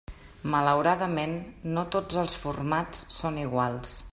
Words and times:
Malauradament, 0.53 1.35
no 1.75 1.85
tots 1.97 2.19
els 2.23 2.39
formats 2.45 3.07
són 3.19 3.39
iguals. 3.45 3.95